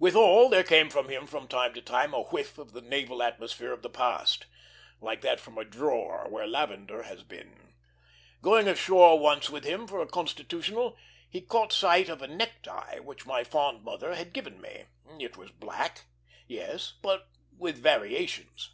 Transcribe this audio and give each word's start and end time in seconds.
Withal, 0.00 0.48
there 0.48 0.64
came 0.64 0.90
from 0.90 1.08
him 1.08 1.24
from 1.28 1.46
time 1.46 1.72
to 1.74 1.80
time 1.80 2.12
a 2.12 2.22
whiff 2.22 2.58
of 2.58 2.72
the 2.72 2.80
naval 2.82 3.22
atmosphere 3.22 3.72
of 3.72 3.82
the 3.82 3.88
past, 3.88 4.46
like 5.00 5.20
that 5.20 5.38
from 5.38 5.56
a 5.56 5.64
drawer 5.64 6.26
where 6.28 6.48
lavender 6.48 7.04
has 7.04 7.22
been. 7.22 7.74
Going 8.42 8.66
ashore 8.66 9.20
once 9.20 9.48
with 9.50 9.62
him 9.62 9.86
for 9.86 10.02
a 10.02 10.08
constitutional, 10.08 10.98
he 11.30 11.40
caught 11.40 11.72
sight 11.72 12.08
of 12.08 12.22
a 12.22 12.26
necktie 12.26 12.98
which 12.98 13.24
my 13.24 13.44
fond 13.44 13.84
mother 13.84 14.16
had 14.16 14.32
given 14.32 14.60
me. 14.60 14.86
It 15.20 15.36
was 15.36 15.52
black, 15.52 16.06
yes; 16.48 16.94
but 17.00 17.28
with 17.56 17.78
variations. 17.80 18.72